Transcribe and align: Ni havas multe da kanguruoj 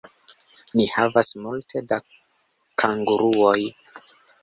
Ni 0.79 0.87
havas 0.95 1.29
multe 1.43 1.85
da 1.93 2.01
kanguruoj 2.85 3.59